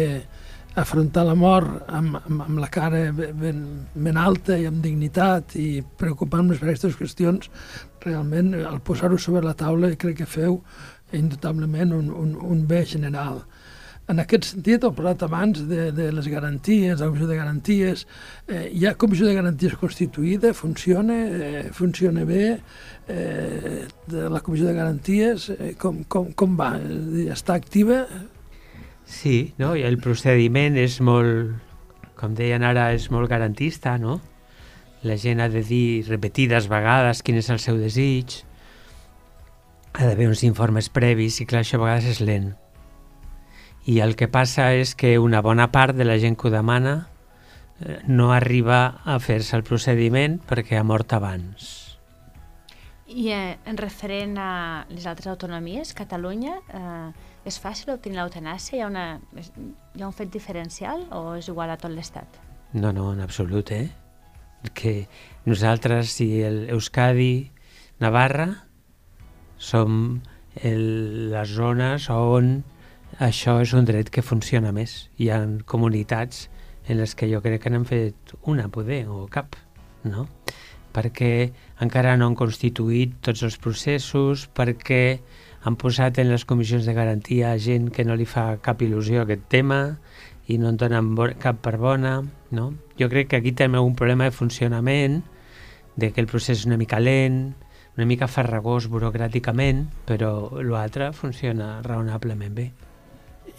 afrontar 0.74 1.26
la 1.28 1.34
mort 1.36 1.88
amb, 1.92 2.16
amb, 2.22 2.44
amb 2.46 2.60
la 2.62 2.68
cara 2.72 3.04
ben, 3.12 3.62
ben 3.92 4.16
alta 4.16 4.56
i 4.58 4.66
amb 4.68 4.82
dignitat 4.84 5.56
i 5.60 5.82
preocupant-nos 6.00 6.60
per 6.60 6.70
aquestes 6.70 6.96
qüestions, 6.96 7.50
realment 8.04 8.54
al 8.62 8.80
posar-ho 8.84 9.18
sobre 9.20 9.44
la 9.44 9.56
taula 9.58 9.92
crec 9.96 10.22
que 10.22 10.28
feu 10.28 10.62
indubtablement 11.12 11.92
un, 11.92 12.08
un, 12.10 12.36
un 12.40 12.64
bé 12.66 12.86
general. 12.88 13.42
En 14.10 14.18
aquest 14.18 14.48
sentit, 14.48 14.82
he 14.82 14.90
parlat 14.96 15.22
abans 15.22 15.60
de, 15.70 15.86
de 15.94 16.08
les 16.12 16.26
garanties, 16.28 16.98
la 16.98 17.06
comissió 17.06 17.28
de 17.30 17.36
garanties. 17.38 18.02
Eh, 18.50 18.64
hi 18.74 18.88
ha 18.88 18.96
comissió 18.98 19.28
de 19.28 19.36
garanties 19.36 19.76
constituïda, 19.78 20.50
funciona, 20.58 21.18
eh, 21.30 21.62
funciona 21.72 22.24
bé. 22.26 22.48
Eh, 23.12 23.84
de 24.10 24.28
la 24.30 24.42
comissió 24.42 24.66
de 24.66 24.74
garanties, 24.74 25.48
eh, 25.54 25.72
com, 25.78 26.02
com, 26.10 26.32
com 26.34 26.58
va? 26.58 26.74
Està 27.30 27.54
activa? 27.54 28.02
Sí, 29.06 29.54
no? 29.58 29.74
I 29.76 29.84
el 29.88 29.98
procediment 30.00 30.78
és 30.80 31.00
molt, 31.04 31.52
com 32.18 32.34
deien 32.38 32.64
ara, 32.64 32.90
és 32.96 33.10
molt 33.12 33.30
garantista, 33.30 33.98
no? 33.98 34.20
La 35.02 35.18
gent 35.18 35.42
ha 35.42 35.50
de 35.50 35.64
dir 35.66 36.04
repetides 36.08 36.70
vegades 36.70 37.22
quin 37.26 37.40
és 37.40 37.50
el 37.50 37.58
seu 37.62 37.78
desig, 37.80 38.42
ha 39.92 40.06
d'haver 40.06 40.30
uns 40.30 40.44
informes 40.46 40.88
previs 40.88 41.42
i 41.42 41.46
clar, 41.46 41.66
això 41.66 41.80
a 41.80 41.84
vegades 41.84 42.12
és 42.14 42.22
lent 42.24 42.52
i 43.84 43.98
el 44.00 44.14
que 44.16 44.28
passa 44.30 44.72
és 44.78 44.94
que 44.94 45.18
una 45.18 45.42
bona 45.42 45.70
part 45.74 45.96
de 45.96 46.06
la 46.06 46.18
gent 46.22 46.36
que 46.38 46.48
ho 46.48 46.54
demana 46.54 47.08
eh, 47.80 47.98
no 48.06 48.30
arriba 48.32 49.02
a 49.04 49.18
fer-se 49.18 49.56
el 49.58 49.66
procediment 49.66 50.38
perquè 50.48 50.78
ha 50.78 50.86
mort 50.86 51.12
abans. 51.18 51.81
I 53.08 53.28
eh, 53.34 53.58
en 53.66 53.76
referent 53.76 54.36
a 54.38 54.50
les 54.90 55.06
altres 55.10 55.26
autonomies, 55.32 55.92
Catalunya, 55.98 56.58
eh, 56.70 57.08
és 57.48 57.58
fàcil 57.58 57.92
obtenir 57.94 58.20
l'eutanàsia? 58.20 58.78
Hi, 58.78 58.82
ha 58.84 58.90
una, 58.90 59.06
hi 59.34 60.02
ha 60.02 60.06
un 60.06 60.14
fet 60.16 60.30
diferencial 60.32 61.08
o 61.10 61.34
és 61.38 61.50
igual 61.50 61.72
a 61.74 61.78
tot 61.80 61.90
l'Estat? 61.92 62.38
No, 62.72 62.92
no, 62.92 63.10
en 63.12 63.20
absolut, 63.20 63.72
eh? 63.74 63.88
Que 64.72 65.08
nosaltres, 65.44 66.14
si 66.14 66.42
el 66.46 66.68
Euskadi, 66.70 67.50
Navarra, 68.00 68.46
som 69.58 70.22
el, 70.62 71.32
les 71.32 71.56
zones 71.56 72.08
on 72.10 72.62
això 73.20 73.58
és 73.60 73.74
un 73.76 73.84
dret 73.84 74.08
que 74.10 74.24
funciona 74.24 74.72
més. 74.72 75.08
Hi 75.18 75.28
ha 75.30 75.42
comunitats 75.68 76.48
en 76.88 76.98
les 76.98 77.14
que 77.14 77.28
jo 77.30 77.42
crec 77.44 77.62
que 77.62 77.70
n'han 77.70 77.86
fet 77.86 78.34
una, 78.48 78.70
poder, 78.72 79.04
o 79.08 79.26
cap, 79.30 79.58
no? 80.04 80.26
Perquè 80.94 81.50
encara 81.84 82.16
no 82.16 82.28
han 82.28 82.36
constituït 82.38 83.18
tots 83.24 83.42
els 83.46 83.58
processos, 83.58 84.46
perquè 84.52 85.20
han 85.62 85.76
posat 85.78 86.18
en 86.18 86.30
les 86.32 86.44
comissions 86.44 86.86
de 86.86 86.94
garantia 86.94 87.54
gent 87.58 87.90
que 87.94 88.04
no 88.04 88.16
li 88.18 88.26
fa 88.26 88.56
cap 88.62 88.82
il·lusió 88.82 89.22
a 89.22 89.26
aquest 89.26 89.48
tema 89.52 89.82
i 90.50 90.58
no 90.58 90.72
en 90.72 90.78
donen 90.78 91.14
cap 91.38 91.60
per 91.62 91.76
bona. 91.78 92.20
No? 92.50 92.72
Jo 92.98 93.08
crec 93.08 93.30
que 93.30 93.40
aquí 93.40 93.52
tenim 93.52 93.80
un 93.80 93.94
problema 93.96 94.24
de 94.24 94.34
funcionament, 94.34 95.22
de 95.96 96.12
que 96.12 96.20
el 96.20 96.26
procés 96.26 96.62
és 96.62 96.66
una 96.66 96.80
mica 96.80 96.98
lent, 97.00 97.52
una 97.96 98.06
mica 98.08 98.28
farragós 98.28 98.88
burocràticament, 98.88 99.84
però 100.08 100.62
l'altre 100.64 101.12
funciona 101.12 101.80
raonablement 101.84 102.54
bé. 102.56 102.70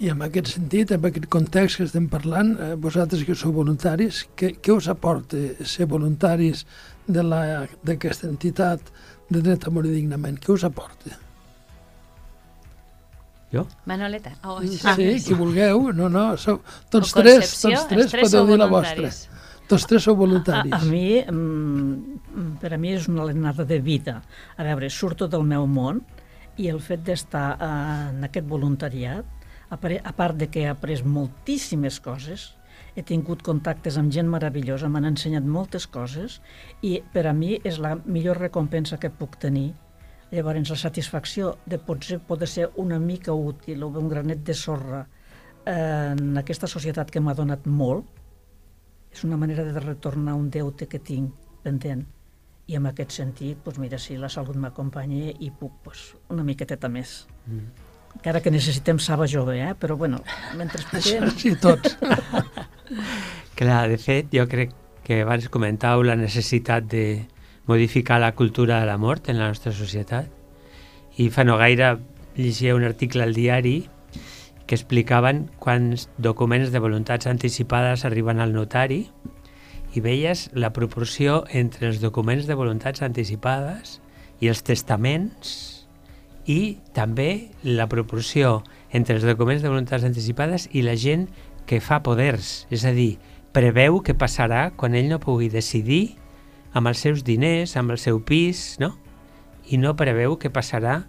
I 0.02 0.10
en 0.10 0.24
aquest 0.26 0.50
sentit, 0.56 0.92
en 0.92 1.04
aquest 1.06 1.28
context 1.30 1.78
que 1.78 1.86
estem 1.86 2.08
parlant, 2.10 2.56
eh, 2.58 2.74
vosaltres 2.76 3.24
que 3.28 3.36
sou 3.38 3.54
voluntaris, 3.54 4.24
què, 4.36 4.56
què 4.58 4.74
us 4.74 4.90
aporta 4.90 5.38
ser 5.70 5.86
voluntaris 5.86 6.66
d'aquesta 7.08 8.30
entitat 8.30 8.94
de 9.30 9.42
dret 9.42 9.68
a 9.68 9.74
morir 9.74 9.94
dignament? 9.94 10.40
Què 10.40 10.54
us 10.54 10.66
aporta? 10.68 11.18
Jo? 13.54 13.68
Manoleta. 13.86 14.32
Oh, 14.50 14.58
sí, 14.66 14.80
ah. 14.84 14.96
sí, 14.98 15.20
qui 15.22 15.38
vulgueu. 15.38 15.92
No, 15.94 16.10
no, 16.10 16.32
sou, 16.42 16.64
tots 16.90 17.14
tres, 17.14 17.54
tots 17.62 17.86
tres, 17.92 18.10
tres 18.10 18.26
podeu 18.26 18.50
dir 18.50 18.58
la 18.58 18.70
vostra. 18.72 19.12
Tots 19.70 19.86
tres 19.88 20.08
sou 20.08 20.18
voluntaris. 20.18 20.74
A, 20.74 20.82
a 20.82 20.90
mi, 20.90 21.22
mm, 21.22 22.58
per 22.62 22.74
a 22.74 22.80
mi 22.82 22.96
és 22.98 23.06
una 23.12 23.24
alenada 23.28 23.66
de 23.70 23.78
vida. 23.80 24.18
A 24.58 24.66
veure, 24.66 24.90
surto 24.90 25.30
del 25.30 25.46
meu 25.48 25.68
món 25.70 26.02
i 26.58 26.68
el 26.70 26.82
fet 26.84 27.06
d'estar 27.06 27.46
eh, 27.54 27.70
en 28.10 28.28
aquest 28.28 28.50
voluntariat 28.50 29.40
a 29.74 29.78
part 30.14 30.38
de 30.38 30.50
que 30.52 30.66
he 30.66 30.70
après 30.70 31.02
moltíssimes 31.06 32.00
coses, 32.04 32.52
he 32.96 33.04
tingut 33.04 33.42
contactes 33.46 33.98
amb 33.98 34.12
gent 34.14 34.30
meravellosa, 34.30 34.90
m'han 34.90 35.10
ensenyat 35.10 35.46
moltes 35.50 35.88
coses 35.90 36.40
i 36.86 37.00
per 37.14 37.26
a 37.28 37.34
mi 37.34 37.56
és 37.66 37.80
la 37.82 37.96
millor 38.06 38.40
recompensa 38.42 39.00
que 39.02 39.10
puc 39.10 39.40
tenir. 39.42 39.72
Llavors, 40.34 40.70
la 40.70 40.80
satisfacció 40.80 41.58
de 41.70 41.78
potser 41.78 42.20
poder 42.26 42.50
ser 42.50 42.70
una 42.82 43.00
mica 43.00 43.34
útil 43.34 43.84
o 43.84 43.92
un 44.02 44.10
granet 44.10 44.42
de 44.46 44.54
sorra 44.54 45.04
en 45.70 46.38
aquesta 46.38 46.68
societat 46.68 47.12
que 47.12 47.22
m'ha 47.22 47.36
donat 47.38 47.66
molt, 47.70 48.06
és 49.14 49.24
una 49.24 49.38
manera 49.38 49.64
de 49.64 49.80
retornar 49.80 50.34
un 50.34 50.50
deute 50.50 50.90
que 50.90 51.00
tinc 51.00 51.34
pendent. 51.64 52.04
I 52.68 52.78
en 52.80 52.86
aquest 52.90 53.12
sentit, 53.12 53.60
doncs 53.64 53.80
mira, 53.80 54.00
si 54.00 54.18
la 54.18 54.30
salut 54.32 54.58
m'acompanya 54.58 55.34
i 55.40 55.52
puc 55.52 55.82
doncs, 55.86 56.14
una 56.34 56.46
miqueteta 56.48 56.90
més. 56.90 57.24
Mm 57.46 57.90
encara 58.14 58.42
que 58.42 58.52
necessitem 58.52 59.00
saba 59.00 59.26
jove, 59.28 59.58
eh? 59.60 59.74
però 59.80 59.98
bueno, 59.98 60.20
mentre 60.58 60.84
podem... 60.92 61.30
Sí, 61.38 61.56
tots. 61.60 61.98
Clar, 63.60 63.88
de 63.90 63.98
fet, 63.98 64.30
jo 64.34 64.48
crec 64.50 64.74
que 65.04 65.22
abans 65.24 65.50
comentàveu 65.52 66.06
la 66.08 66.18
necessitat 66.20 66.88
de 66.90 67.26
modificar 67.68 68.20
la 68.20 68.34
cultura 68.36 68.80
de 68.80 68.88
la 68.88 68.98
mort 68.98 69.30
en 69.30 69.40
la 69.40 69.50
nostra 69.52 69.72
societat. 69.72 70.30
I 71.18 71.30
fa 71.30 71.46
no 71.46 71.58
gaire 71.60 71.98
llegia 72.36 72.76
un 72.76 72.84
article 72.84 73.24
al 73.24 73.34
diari 73.34 73.84
que 74.66 74.76
explicaven 74.76 75.50
quants 75.60 76.08
documents 76.18 76.72
de 76.72 76.80
voluntats 76.80 77.28
anticipades 77.28 78.06
arriben 78.06 78.40
al 78.40 78.54
notari 78.56 79.04
i 79.94 80.02
veies 80.02 80.48
la 80.54 80.72
proporció 80.74 81.44
entre 81.52 81.88
els 81.92 82.02
documents 82.02 82.48
de 82.48 82.58
voluntats 82.58 83.04
anticipades 83.06 84.00
i 84.42 84.50
els 84.50 84.64
testaments 84.66 85.84
i 86.50 86.80
també 86.96 87.52
la 87.64 87.88
proporció 87.88 88.64
entre 88.92 89.16
els 89.16 89.28
documents 89.28 89.62
de 89.64 89.70
voluntats 89.72 90.04
anticipades 90.04 90.68
i 90.72 90.82
la 90.84 90.96
gent 91.00 91.28
que 91.70 91.80
fa 91.82 92.02
poders, 92.04 92.66
és 92.74 92.84
a 92.86 92.92
dir, 92.96 93.18
preveu 93.54 94.02
què 94.04 94.16
passarà 94.18 94.68
quan 94.78 94.98
ell 94.98 95.10
no 95.12 95.22
pugui 95.24 95.50
decidir 95.54 96.18
amb 96.74 96.90
els 96.90 97.04
seus 97.06 97.24
diners, 97.24 97.76
amb 97.78 97.94
el 97.94 98.00
seu 98.02 98.20
pis, 98.26 98.78
no? 98.82 98.96
I 99.70 99.78
no 99.80 99.94
preveu 99.96 100.38
què 100.42 100.50
passarà, 100.52 101.04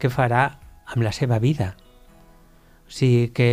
què 0.00 0.10
farà 0.10 0.46
amb 0.94 1.04
la 1.04 1.12
seva 1.12 1.40
vida. 1.42 1.74
O 2.86 2.92
sigui 2.94 3.28
que, 3.34 3.48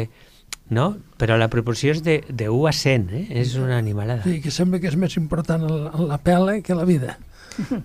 no? 0.69 0.93
Però 1.19 1.37
la 1.39 1.49
proporció 1.51 1.95
és 1.95 2.03
de, 2.05 2.21
de 2.29 2.47
1 2.53 2.69
a 2.69 2.73
100, 2.77 3.09
eh? 3.17 3.25
És 3.41 3.57
una 3.59 3.77
animalada. 3.81 4.23
Sí, 4.27 4.39
que 4.43 4.53
sembla 4.53 4.79
que 4.79 4.91
és 4.91 4.97
més 4.99 5.17
important 5.19 5.65
la 5.67 6.21
pela 6.23 6.59
que 6.61 6.77
la 6.77 6.87
vida. 6.87 7.17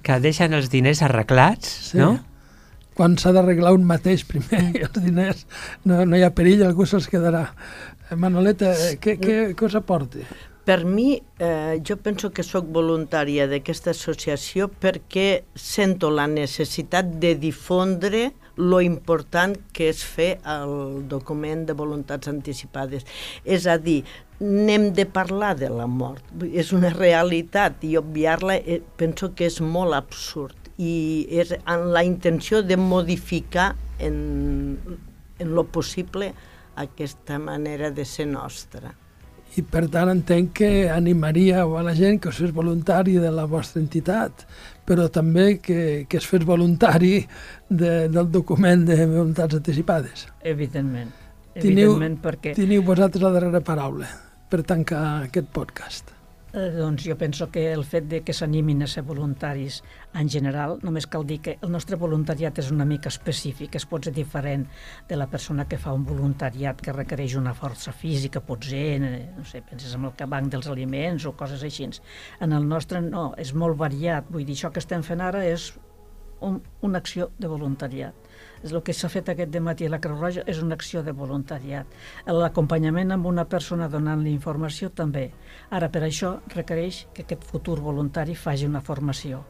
Que 0.06 0.20
deixen 0.22 0.54
els 0.54 0.70
diners 0.70 1.02
arreglats, 1.02 1.72
sí. 1.90 1.98
no? 1.98 2.14
Quan 2.96 3.18
s'ha 3.20 3.34
d'arreglar 3.36 3.74
un 3.76 3.84
mateix 3.86 4.24
primer 4.28 4.62
i 4.72 4.82
els 4.86 4.98
diners 5.04 5.44
no, 5.84 6.02
no 6.08 6.16
hi 6.16 6.24
ha 6.24 6.32
perill, 6.34 6.64
algú 6.66 6.88
se'ls 6.88 7.08
quedarà. 7.12 7.46
Eh, 8.08 8.16
Manoleta, 8.16 8.72
eh, 8.72 8.96
què, 9.02 9.18
què, 9.20 9.38
què 9.56 9.68
us 9.68 9.76
aporta? 9.78 10.24
Per 10.66 10.80
mi, 10.82 11.12
eh, 11.38 11.78
jo 11.86 11.94
penso 12.02 12.32
que 12.34 12.42
sóc 12.42 12.66
voluntària 12.74 13.46
d'aquesta 13.46 13.92
associació 13.92 14.66
perquè 14.82 15.44
sento 15.54 16.10
la 16.10 16.26
necessitat 16.26 17.12
de 17.22 17.36
difondre 17.38 18.32
lo 18.56 18.80
important 18.82 19.54
que 19.76 19.92
és 19.92 20.00
fer 20.02 20.32
el 20.48 21.06
document 21.06 21.66
de 21.68 21.76
voluntats 21.76 22.32
anticipades. 22.32 23.06
És 23.44 23.68
a 23.70 23.76
dir, 23.78 24.00
n'hem 24.40 24.90
de 24.96 25.06
parlar 25.06 25.54
de 25.60 25.70
la 25.70 25.86
mort. 25.86 26.24
És 26.50 26.72
una 26.74 26.90
realitat 26.90 27.84
i 27.86 27.94
obviar-la 28.00 28.58
eh, 28.58 28.80
penso 28.96 29.34
que 29.36 29.46
és 29.46 29.60
molt 29.62 29.94
absurd 29.94 30.65
i 30.78 31.26
és 31.30 31.54
amb 31.64 31.86
la 31.94 32.02
intenció 32.04 32.62
de 32.62 32.76
modificar 32.76 33.74
en, 33.98 34.76
en 35.38 35.54
lo 35.54 35.64
possible 35.72 36.32
aquesta 36.76 37.38
manera 37.38 37.90
de 37.90 38.04
ser 38.04 38.26
nostra. 38.28 38.92
i 39.56 39.62
per 39.64 39.86
tant 39.88 40.10
entenc 40.12 40.50
que 40.58 40.68
animaríeu 40.92 41.78
a 41.78 41.82
la 41.82 41.94
gent 41.96 42.18
que 42.20 42.28
us 42.28 42.36
fes 42.42 42.50
voluntari 42.52 43.14
de 43.16 43.30
la 43.32 43.46
vostra 43.48 43.80
entitat, 43.80 44.42
però 44.84 45.06
també 45.08 45.58
que, 45.64 46.04
que 46.10 46.18
es 46.20 46.26
fes 46.28 46.44
voluntari 46.44 47.22
de, 47.70 48.08
del 48.12 48.28
document 48.30 48.84
de 48.84 48.98
voluntats 49.06 49.56
anticipades. 49.56 50.26
Evidentment. 50.44 51.08
Teniu- 51.56 51.94
Evidentment, 51.94 52.18
perquè 52.20 52.52
Teniu 52.58 52.84
vosaltres 52.84 53.24
la 53.24 53.32
darrera 53.32 53.62
paraula 53.64 54.10
per 54.50 54.60
tancar 54.68 55.22
aquest 55.30 55.48
podcast. 55.56 56.12
Eh, 56.56 56.70
doncs 56.72 57.04
jo 57.04 57.18
penso 57.20 57.50
que 57.52 57.70
el 57.70 57.82
fet 57.84 58.06
de 58.08 58.22
que 58.24 58.32
s'animin 58.32 58.80
a 58.80 58.86
ser 58.88 59.02
voluntaris 59.04 59.82
en 60.16 60.30
general, 60.32 60.78
només 60.88 61.04
cal 61.12 61.26
dir 61.28 61.36
que 61.44 61.58
el 61.60 61.72
nostre 61.74 61.98
voluntariat 62.00 62.56
és 62.62 62.70
una 62.72 62.86
mica 62.88 63.10
específic, 63.12 63.76
es 63.76 63.84
pot 63.84 64.08
ser 64.08 64.14
diferent 64.16 64.64
de 65.10 65.18
la 65.20 65.26
persona 65.28 65.66
que 65.68 65.76
fa 65.76 65.92
un 65.92 66.06
voluntariat 66.08 66.80
que 66.80 66.94
requereix 66.96 67.34
una 67.36 67.52
força 67.52 67.92
física, 67.92 68.40
potser, 68.40 68.86
eh, 68.96 69.26
no 69.36 69.44
sé, 69.44 69.60
penses 69.68 69.92
en 69.98 70.08
el 70.08 70.16
banc 70.32 70.48
dels 70.54 70.70
aliments 70.72 71.26
o 71.28 71.34
coses 71.36 71.62
així. 71.62 71.90
En 72.40 72.56
el 72.56 72.64
nostre 72.66 73.04
no, 73.04 73.34
és 73.36 73.52
molt 73.52 73.76
variat, 73.76 74.24
vull 74.32 74.48
dir, 74.48 74.56
això 74.56 74.72
que 74.72 74.80
estem 74.80 75.04
fent 75.04 75.20
ara 75.20 75.44
és 75.44 75.74
un, 76.40 76.62
una 76.80 77.04
acció 77.04 77.32
de 77.38 77.52
voluntariat. 77.52 78.14
El 78.72 78.82
que 78.82 78.94
s'ha 78.96 79.10
fet 79.12 79.28
aquest 79.32 79.56
matí 79.62 79.86
a 79.86 79.92
la 79.92 80.00
Creu 80.02 80.18
Roja 80.18 80.44
és 80.50 80.60
una 80.62 80.76
acció 80.78 81.02
de 81.06 81.14
voluntariat. 81.16 81.86
L'acompanyament 82.26 83.14
amb 83.14 83.28
una 83.30 83.46
persona 83.48 83.88
donant-li 83.92 84.32
informació 84.34 84.90
també. 84.90 85.28
Ara, 85.70 85.90
per 85.92 86.02
això 86.06 86.36
requereix 86.54 87.06
que 87.14 87.26
aquest 87.26 87.44
futur 87.46 87.78
voluntari 87.80 88.34
faci 88.34 88.66
una 88.66 88.82
formació. 88.82 89.42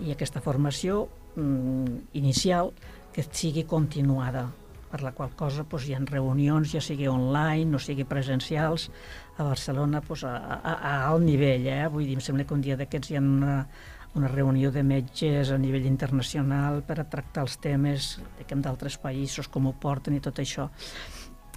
I 0.00 0.12
aquesta 0.12 0.42
formació 0.44 1.06
mm, 1.36 2.16
inicial 2.20 2.72
que 3.12 3.24
sigui 3.28 3.64
continuada 3.68 4.48
per 4.92 5.00
la 5.00 5.14
qual 5.16 5.32
cosa 5.32 5.64
doncs, 5.64 5.86
hi 5.88 5.94
ha 5.96 6.02
reunions, 6.04 6.74
ja 6.74 6.82
sigui 6.84 7.08
online 7.08 7.78
o 7.78 7.80
sigui 7.80 8.04
presencials, 8.04 8.90
a 9.38 9.46
Barcelona 9.46 10.02
doncs, 10.04 10.26
a, 10.28 10.34
a, 10.58 10.74
a 10.76 10.92
alt 11.08 11.24
nivell. 11.24 11.64
Eh? 11.72 11.86
Vull 11.88 12.04
dir, 12.10 12.18
em 12.20 12.24
sembla 12.24 12.44
que 12.44 12.52
un 12.52 12.64
dia 12.64 12.76
d'aquests 12.76 13.12
hi 13.12 13.16
ha 13.16 13.24
una, 13.24 13.56
una 14.14 14.28
reunió 14.28 14.70
de 14.70 14.82
metges 14.82 15.50
a 15.50 15.56
nivell 15.58 15.86
internacional 15.86 16.82
per 16.84 17.00
a 17.00 17.04
tractar 17.08 17.44
els 17.46 17.56
temes 17.58 18.18
diguem, 18.38 18.60
d'altres 18.60 18.98
països, 19.00 19.48
com 19.48 19.66
ho 19.66 19.72
porten 19.72 20.14
i 20.14 20.20
tot 20.20 20.36
això. 20.42 20.68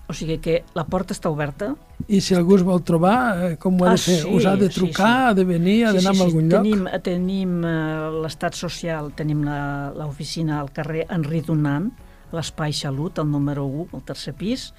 O 0.07 0.13
sigui 0.13 0.37
que 0.37 0.59
la 0.77 0.83
porta 0.85 1.15
està 1.15 1.31
oberta. 1.33 1.71
I 2.07 2.19
si 2.21 2.35
algú 2.37 2.55
es 2.59 2.63
vol 2.63 2.83
trobar, 2.85 3.15
eh, 3.51 3.55
com 3.57 3.79
ho 3.81 3.85
ha 3.87 3.89
Ah, 3.89 3.91
de 3.95 3.97
fer? 4.03 4.19
sí, 4.21 4.29
Us 4.37 4.45
ha 4.45 4.55
de 4.55 4.69
sí, 4.69 4.75
trucar, 4.79 5.07
sí. 5.07 5.29
ha 5.29 5.33
de 5.33 5.43
venir, 5.43 5.85
ha 5.87 5.93
d'anar 5.93 6.13
a 6.13 6.23
algun 6.23 6.47
lloc? 6.49 6.61
tenim, 6.63 6.87
Tenim 7.01 7.55
eh, 7.65 8.11
l'estat 8.21 8.53
social, 8.53 9.11
tenim 9.17 9.43
la- 9.43 9.91
l'oficina 9.97 10.59
al 10.59 10.71
carrer 10.71 11.07
Henri 11.09 11.41
Dunant, 11.41 11.89
a 12.31 12.35
l'Espai 12.37 12.71
Salut, 12.73 13.17
el 13.17 13.31
número 13.31 13.65
1, 13.65 13.87
al 13.93 14.03
tercer 14.03 14.35
pis, 14.35 14.73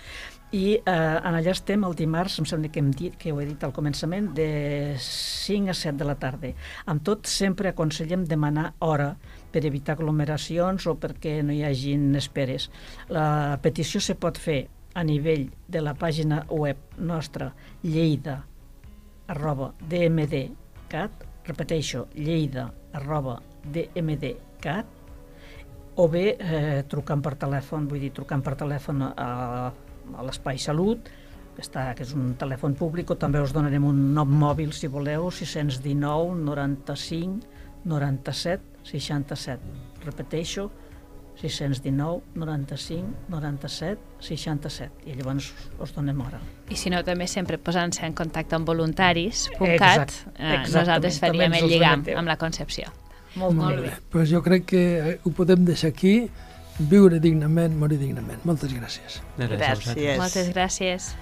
i 0.55 0.77
eh, 0.77 0.83
en 0.87 1.35
allà 1.35 1.51
estem 1.51 1.83
el 1.87 1.97
dimarts, 1.99 2.39
em 2.39 2.47
sembla 2.47 2.71
que 2.71 2.79
hem 2.79 2.93
dit, 2.95 3.17
que 3.19 3.33
ho 3.35 3.41
he 3.43 3.47
dit 3.49 3.65
al 3.67 3.75
començament, 3.75 4.29
de 4.37 4.95
5 5.03 5.73
a 5.73 5.75
7 5.75 5.99
de 5.99 6.07
la 6.07 6.15
tarda. 6.23 6.53
Amb 6.87 7.03
tot, 7.07 7.27
sempre 7.27 7.73
aconsellem 7.73 8.25
demanar 8.31 8.73
hora 8.87 9.11
per 9.53 9.65
evitar 9.67 9.97
aglomeracions 9.97 10.87
o 10.87 10.95
perquè 11.03 11.41
no 11.43 11.55
hi 11.55 11.65
hagin 11.67 12.15
esperes. 12.21 12.71
La 13.11 13.59
petició 13.63 14.01
se 14.01 14.15
pot 14.15 14.39
fer 14.39 14.67
a 14.95 15.03
nivell 15.05 15.49
de 15.69 15.83
la 15.83 15.97
pàgina 15.99 16.45
web 16.49 16.95
nostra, 16.99 17.51
lleida 17.83 18.45
arroba 19.27 19.73
dmdcat, 19.81 21.27
repeteixo, 21.47 22.07
lleida 22.15 22.71
arroba 22.95 23.41
dmdcat, 23.65 24.95
o 25.97 26.07
bé 26.13 26.25
eh, 26.39 26.85
trucant 26.89 27.23
per 27.25 27.35
telèfon, 27.41 27.89
vull 27.89 28.03
dir, 28.05 28.13
trucant 28.15 28.43
per 28.45 28.55
telèfon 28.61 29.03
a, 29.03 29.11
a 29.17 29.86
l'Espai 30.25 30.59
Salut, 30.63 31.11
que, 31.57 31.65
està, 31.65 31.89
que 31.97 32.05
és 32.05 32.13
un 32.17 32.35
telèfon 32.39 32.77
públic, 32.77 33.11
o 33.11 33.17
també 33.21 33.41
us 33.41 33.55
donarem 33.57 33.85
un 33.89 34.01
nom 34.15 34.29
mòbil, 34.29 34.73
si 34.77 34.91
voleu, 34.93 35.31
619 35.33 36.37
95 36.45 37.55
97 37.87 38.77
67. 38.87 39.61
Repeteixo, 40.05 40.71
619 41.41 42.23
95 42.35 43.05
97 43.29 43.99
67 44.21 45.11
i 45.11 45.17
llavors 45.19 45.51
us 45.83 45.93
donem 45.95 46.21
hora. 46.25 46.41
I 46.73 46.79
si 46.81 46.91
no, 46.93 47.03
també 47.05 47.29
sempre 47.29 47.59
posant-se 47.61 48.07
en 48.07 48.15
contacte 48.17 48.57
amb 48.57 48.69
voluntaris.cat, 48.69 49.67
Exact, 49.69 50.17
eh, 50.39 50.63
nosaltres 50.73 51.21
faríem 51.21 51.59
el 51.61 51.69
lligam 51.69 52.07
amb 52.17 52.33
la 52.33 52.39
Concepció. 52.41 52.93
Molt, 53.37 53.55
Molt 53.55 53.77
bé. 53.83 53.91
bé. 53.91 53.97
Pues 54.11 54.31
jo 54.33 54.41
crec 54.43 54.65
que 54.65 54.83
eh, 54.97 55.19
ho 55.23 55.33
podem 55.37 55.67
deixar 55.69 55.93
aquí, 55.93 56.31
viure 56.79 57.21
dignament, 57.21 57.77
morir 57.77 57.99
dignament. 58.01 58.43
Moltes 58.45 58.73
gràcies. 58.75 59.21
Gràcies. 59.39 59.61
Gràcies. 59.61 60.19
Moltes 60.21 60.53
gràcies. 60.53 61.15